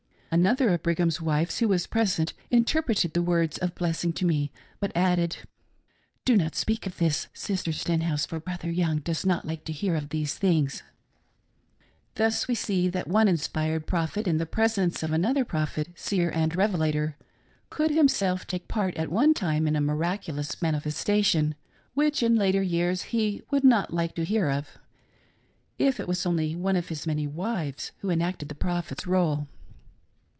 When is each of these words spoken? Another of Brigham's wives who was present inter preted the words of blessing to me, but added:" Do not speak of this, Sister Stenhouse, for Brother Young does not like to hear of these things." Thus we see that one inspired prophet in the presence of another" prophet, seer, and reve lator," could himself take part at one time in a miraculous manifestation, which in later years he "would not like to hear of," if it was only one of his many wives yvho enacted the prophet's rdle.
Another 0.33 0.69
of 0.69 0.81
Brigham's 0.81 1.19
wives 1.19 1.59
who 1.59 1.67
was 1.67 1.85
present 1.87 2.31
inter 2.49 2.81
preted 2.81 3.11
the 3.11 3.21
words 3.21 3.57
of 3.57 3.75
blessing 3.75 4.13
to 4.13 4.25
me, 4.25 4.49
but 4.79 4.95
added:" 4.95 5.35
Do 6.25 6.37
not 6.37 6.55
speak 6.55 6.87
of 6.87 6.99
this, 6.99 7.27
Sister 7.33 7.73
Stenhouse, 7.73 8.25
for 8.25 8.39
Brother 8.39 8.71
Young 8.71 8.99
does 8.99 9.25
not 9.25 9.43
like 9.43 9.65
to 9.65 9.73
hear 9.73 9.93
of 9.97 10.07
these 10.07 10.35
things." 10.35 10.83
Thus 12.15 12.47
we 12.47 12.55
see 12.55 12.87
that 12.87 13.09
one 13.09 13.27
inspired 13.27 13.85
prophet 13.85 14.25
in 14.25 14.37
the 14.37 14.45
presence 14.45 15.03
of 15.03 15.11
another" 15.11 15.43
prophet, 15.53 15.89
seer, 15.95 16.29
and 16.33 16.55
reve 16.55 16.69
lator," 16.75 17.15
could 17.69 17.91
himself 17.91 18.47
take 18.47 18.69
part 18.69 18.95
at 18.95 19.11
one 19.11 19.33
time 19.33 19.67
in 19.67 19.75
a 19.75 19.81
miraculous 19.81 20.61
manifestation, 20.61 21.55
which 21.93 22.23
in 22.23 22.37
later 22.37 22.61
years 22.61 23.01
he 23.01 23.41
"would 23.51 23.65
not 23.65 23.93
like 23.93 24.15
to 24.15 24.23
hear 24.23 24.49
of," 24.49 24.77
if 25.77 25.99
it 25.99 26.07
was 26.07 26.25
only 26.25 26.55
one 26.55 26.77
of 26.77 26.87
his 26.87 27.05
many 27.05 27.27
wives 27.27 27.91
yvho 28.01 28.13
enacted 28.13 28.47
the 28.47 28.55
prophet's 28.55 29.03
rdle. 29.03 29.47